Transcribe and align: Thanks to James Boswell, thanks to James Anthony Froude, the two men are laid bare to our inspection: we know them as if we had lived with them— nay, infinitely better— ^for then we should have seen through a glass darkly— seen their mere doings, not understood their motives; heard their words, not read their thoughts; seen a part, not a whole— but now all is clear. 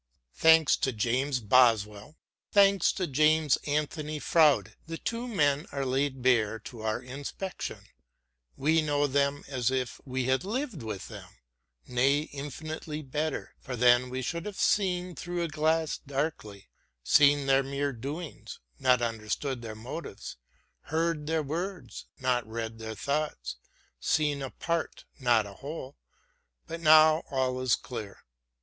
Thanks 0.33 0.75
to 0.77 0.91
James 0.91 1.39
Boswell, 1.39 2.17
thanks 2.51 2.91
to 2.93 3.05
James 3.05 3.57
Anthony 3.67 4.17
Froude, 4.17 4.75
the 4.87 4.97
two 4.97 5.27
men 5.27 5.67
are 5.71 5.85
laid 5.85 6.23
bare 6.23 6.57
to 6.57 6.81
our 6.81 6.99
inspection: 6.99 7.85
we 8.57 8.81
know 8.81 9.05
them 9.05 9.43
as 9.47 9.69
if 9.69 10.01
we 10.03 10.23
had 10.23 10.43
lived 10.43 10.81
with 10.81 11.07
them— 11.07 11.29
nay, 11.87 12.21
infinitely 12.21 13.03
better— 13.03 13.53
^for 13.63 13.77
then 13.77 14.09
we 14.09 14.23
should 14.23 14.47
have 14.47 14.57
seen 14.59 15.13
through 15.13 15.43
a 15.43 15.47
glass 15.47 15.99
darkly— 15.99 16.67
seen 17.03 17.45
their 17.45 17.61
mere 17.61 17.93
doings, 17.93 18.59
not 18.79 19.03
understood 19.03 19.61
their 19.61 19.75
motives; 19.75 20.35
heard 20.85 21.27
their 21.27 21.43
words, 21.43 22.07
not 22.17 22.43
read 22.47 22.79
their 22.79 22.95
thoughts; 22.95 23.57
seen 23.99 24.41
a 24.41 24.49
part, 24.49 25.05
not 25.19 25.45
a 25.45 25.53
whole— 25.53 25.95
but 26.67 26.81
now 26.81 27.21
all 27.29 27.59
is 27.61 27.75
clear. 27.75 28.23